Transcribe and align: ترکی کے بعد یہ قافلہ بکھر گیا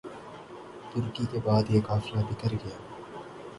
ترکی 0.91 1.25
کے 1.31 1.39
بعد 1.45 1.69
یہ 1.69 1.81
قافلہ 1.87 2.21
بکھر 2.29 2.51
گیا 2.63 2.77